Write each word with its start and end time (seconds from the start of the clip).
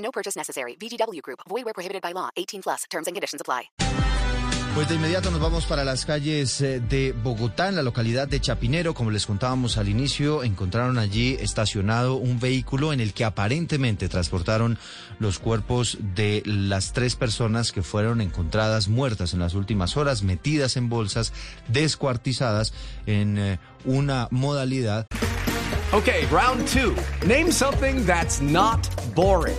No 0.00 0.10
purchase 0.10 0.36
necessary. 0.36 0.76
VGW 0.76 1.22
Group. 1.22 1.40
Void 1.48 1.64
where 1.64 1.74
prohibited 1.74 2.02
by 2.02 2.12
law. 2.12 2.28
18 2.36 2.62
plus. 2.62 2.84
Terms 2.90 3.06
and 3.06 3.14
conditions 3.14 3.40
apply. 3.40 3.70
Pues 4.74 4.88
de 4.88 4.94
inmediato 4.94 5.32
nos 5.32 5.40
vamos 5.40 5.66
para 5.66 5.84
las 5.84 6.06
calles 6.06 6.60
eh, 6.60 6.78
de 6.78 7.12
Bogotá, 7.12 7.68
en 7.68 7.74
la 7.74 7.82
localidad 7.82 8.28
de 8.28 8.40
Chapinero. 8.40 8.94
Como 8.94 9.10
les 9.10 9.26
contábamos 9.26 9.76
al 9.78 9.88
inicio, 9.88 10.44
encontraron 10.44 10.96
allí 10.96 11.36
estacionado 11.40 12.14
un 12.14 12.38
vehículo 12.38 12.92
en 12.92 13.00
el 13.00 13.12
que 13.12 13.24
aparentemente 13.24 14.08
transportaron 14.08 14.78
los 15.18 15.40
cuerpos 15.40 15.98
de 16.14 16.42
las 16.46 16.92
tres 16.92 17.16
personas 17.16 17.72
que 17.72 17.82
fueron 17.82 18.20
encontradas 18.20 18.86
muertas 18.86 19.34
en 19.34 19.40
las 19.40 19.54
últimas 19.54 19.96
horas, 19.96 20.22
metidas 20.22 20.76
en 20.76 20.88
bolsas, 20.88 21.32
descuartizadas 21.66 22.72
en 23.06 23.38
eh, 23.38 23.58
una 23.84 24.28
modalidad. 24.30 25.06
Okay, 25.92 26.26
round 26.26 26.68
two. 26.68 26.94
Name 27.26 27.50
something 27.50 28.06
that's 28.06 28.40
not 28.40 28.88
boring. 29.16 29.58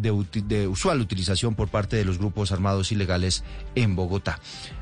de, 0.00 0.66
usual 0.66 1.00
utilización 1.00 1.54
por 1.54 1.68
parte 1.68 1.96
de 1.96 2.04
los 2.04 2.18
grupos 2.18 2.52
armados 2.52 2.92
ilegales 2.92 3.44
en 3.74 3.96
Bogotá. 3.96 4.40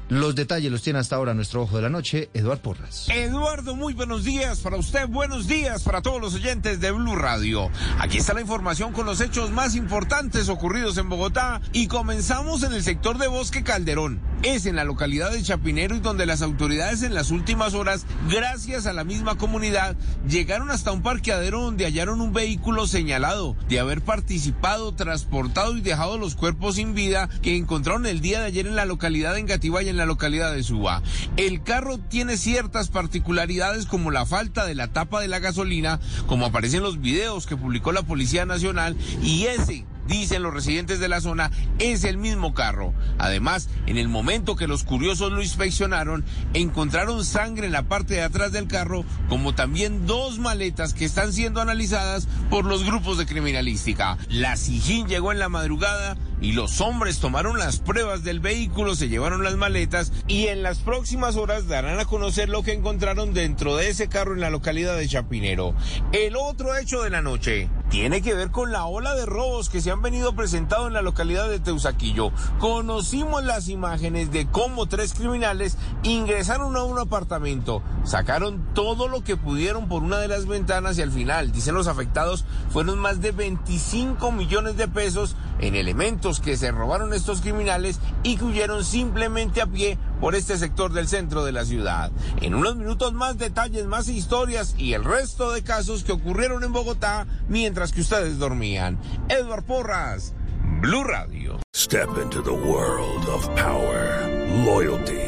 Los 0.09 0.35
detalles 0.35 0.73
los 0.73 0.83
tiene 0.83 0.99
hasta 0.99 1.17
ahora 1.17 1.35
nuestro 1.35 1.63
ojo 1.63 1.77
de 1.77 1.83
la 1.83 1.91
noche, 1.91 2.31
Eduard 2.33 2.61
Porras. 2.61 3.09
Eduardo, 3.11 3.77
muy 3.77 3.93
buenos 3.93 4.25
días 4.25 4.61
para 4.61 4.77
usted, 4.77 5.07
buenos 5.07 5.47
días 5.47 5.83
para 5.83 6.01
todos 6.01 6.21
los 6.21 6.35
oyentes 6.35 6.81
de 6.81 6.91
Blue 6.93 7.15
Radio. 7.15 7.71
Aquí 7.99 8.17
está 8.17 8.33
la 8.33 8.41
información 8.41 8.93
con 8.93 9.05
los 9.05 9.21
hechos 9.21 9.51
más 9.51 9.75
importantes 9.75 10.49
ocurridos 10.49 10.97
en 10.97 11.11
Bogotá 11.11 11.61
y 11.73 11.89
comenzamos 11.89 12.63
en 12.63 12.73
el 12.73 12.83
sector 12.83 13.19
de 13.19 13.29
Bosque 13.29 13.63
Calderón. 13.63 14.28
Es 14.45 14.67
en 14.67 14.77
la 14.77 14.85
localidad 14.85 15.33
de 15.33 15.43
Chapinero 15.43 15.97
y 15.97 16.01
donde 16.01 16.25
las 16.25 16.43
autoridades 16.43 17.03
en 17.03 17.13
las 17.13 17.33
últimas 17.33 17.75
horas, 17.75 18.07
gracias 18.31 18.87
a 18.87 18.93
la 18.93 19.03
misma 19.03 19.37
comunidad, 19.37 19.97
llegaron 20.29 20.71
hasta 20.71 20.93
un 20.93 21.03
parqueadero 21.03 21.61
donde 21.61 21.85
hallaron 21.85 22.21
un 22.21 22.33
vehículo 22.33 22.87
señalado 22.87 23.57
de 23.69 23.81
haber 23.81 24.01
participado, 24.01 24.95
transportado 24.95 25.77
y 25.77 25.81
dejado 25.81 26.19
los 26.19 26.37
cuerpos 26.37 26.77
sin 26.77 26.95
vida 26.95 27.29
que 27.43 27.57
encontraron 27.57 28.07
el 28.07 28.21
día 28.21 28.39
de 28.39 28.47
ayer 28.47 28.69
en 28.69 28.77
la 28.77 28.85
localidad 28.85 29.35
de 29.35 29.41
Engativá 29.41 29.83
y 29.83 29.89
en 29.89 29.97
la 29.97 30.07
localidad 30.07 30.53
de 30.53 30.63
Suba. 30.63 31.03
El 31.37 31.65
carro 31.65 31.99
tiene 31.99 32.37
ciertas 32.37 32.91
particularidades 32.91 33.87
como 33.87 34.13
la 34.13 34.25
falta 34.25 34.67
de 34.67 34.77
la 34.77 34.93
tapa 34.93 35.21
de 35.21 35.27
la 35.27 35.41
gasolina, 35.41 35.99
como 36.29 36.47
aparece 36.47 36.77
en 36.77 36.85
los 36.85 37.01
videos 37.01 37.47
que 37.47 37.57
publicó 37.57 37.91
la 37.91 38.03
Policía 38.03 38.47
Nacional, 38.47 38.97
y 39.21 39.47
ese 39.47 39.85
dicen 40.09 40.43
los 40.43 40.53
residentes 40.53 40.99
de 40.99 41.09
la 41.09 41.21
zona, 41.21 41.53
es 41.79 42.03
el 42.03 42.17
mismo 42.17 42.55
carro. 42.55 42.95
Además, 43.19 43.69
en 43.87 43.99
el 43.99 44.09
momento 44.09 44.57
que 44.57 44.67
los 44.67 44.83
curiosos 44.83 45.31
lo 45.31 45.43
inspeccionaron, 45.43 46.25
encontraron 46.55 47.25
sangre 47.25 47.67
en 47.67 47.73
la 47.73 47.85
parte 47.85 48.15
de 48.15 48.23
atrás 48.23 48.51
del 48.51 48.67
carro, 48.67 49.05
como 49.29 49.55
también 49.55 50.07
dos 50.07 50.39
maletas 50.39 50.95
que 50.95 51.05
están 51.05 51.33
siendo 51.33 51.61
analizadas 51.61 52.27
por 52.51 52.65
los 52.65 52.85
grupos 52.85 53.19
de 53.19 53.27
criminalística. 53.27 54.19
La 54.29 54.57
Sijín 54.57 55.07
llegó 55.07 55.31
en 55.31 55.39
la 55.39 55.49
madrugada 55.49 56.17
y 56.41 56.53
los 56.53 56.81
hombres 56.81 57.19
tomaron 57.21 57.59
las 57.59 57.79
pruebas 57.79 58.23
del 58.25 58.41
vehículo, 58.41 58.95
se 58.95 59.09
llevaron 59.09 59.43
las 59.43 59.57
maletas 59.57 60.13
y 60.27 60.47
en 60.47 60.63
las 60.63 60.79
próximas 60.79 61.37
horas 61.37 61.69
darán 61.69 61.99
a 61.99 62.05
conocer 62.05 62.49
lo 62.49 62.63
que 62.63 62.73
encontraron 62.73 63.35
dentro 63.35 63.77
de 63.77 63.89
ese 63.89 64.09
carro 64.09 64.35
en 64.35 64.41
la 64.41 64.51
localidad 64.51 64.97
de 64.97 65.09
Chapinero. 65.09 65.75
El 66.13 66.37
otro 66.37 66.77
hecho 66.77 67.03
de 67.03 67.11
la 67.11 67.23
noche 67.23 67.69
tiene 67.91 68.23
que 68.23 68.35
ver 68.35 68.51
con 68.51 68.71
la 68.71 68.85
ola 68.85 69.15
de 69.15 69.27
robos 69.27 69.69
que 69.69 69.81
se 69.81 69.91
han 69.91 70.03
venido 70.03 70.35
presentando 70.35 70.89
en 70.89 70.93
la 70.93 71.03
localidad 71.03 71.49
de 71.49 71.59
Teusaquillo. 71.59 72.33
Conocimos 72.59 73.45
las 73.45 73.69
imágenes 73.69 74.31
de 74.31 74.47
cómo 74.47 74.87
tres 74.87 75.15
criminales 75.15 75.79
ingresaron 76.03 76.77
a 76.77 76.83
un 76.83 76.99
apartamento, 76.99 77.83
sacaron 78.05 78.75
todo 78.75 79.09
lo 79.09 79.25
que 79.25 79.37
pudieron 79.37 79.89
por 79.89 80.03
una 80.03 80.19
de 80.19 80.29
las 80.29 80.47
ventanas 80.47 80.99
y 80.99 81.03
al 81.03 81.11
final, 81.11 81.51
dicen 81.51 81.75
los 81.75 81.89
afectados, 81.89 82.45
fueron 82.71 82.99
más 82.99 83.21
de 83.21 83.33
25 83.33 84.31
millones 84.33 84.77
de 84.77 84.89
pesos 84.89 85.37
en 85.61 85.75
elementos 85.75 86.28
que 86.37 86.59
se 86.59 86.71
robaron 86.71 87.15
estos 87.15 87.41
criminales 87.41 88.01
y 88.23 88.37
que 88.37 88.45
huyeron 88.45 88.85
simplemente 88.85 89.63
a 89.63 89.67
pie 89.67 89.97
por 90.21 90.35
este 90.35 90.59
sector 90.59 90.93
del 90.93 91.09
centro 91.09 91.43
de 91.45 91.53
la 91.53 91.65
ciudad. 91.65 92.13
En 92.43 92.55
unos 92.55 92.77
minutos 92.77 93.15
más 93.15 93.39
detalles, 93.39 93.87
más 93.87 94.09
historias 94.09 94.75
y 94.77 94.93
el 94.93 95.05
resto 95.05 95.51
de 95.53 95.63
casos 95.63 96.05
que 96.05 96.13
ocurrieron 96.13 96.65
en 96.65 96.73
Bogotá 96.73 97.27
mientras 97.49 97.93
que 97.93 98.03
ustedes 98.03 98.39
dormían. 98.39 98.99
Edward 99.31 99.65
Porras, 99.65 100.35
Blue 100.83 101.03
Radio. 101.03 101.59
Step 101.75 102.11
into 102.23 102.43
the 102.43 102.53
world 102.53 103.27
of 103.29 103.49
power, 103.57 104.27
loyalty, 104.67 105.28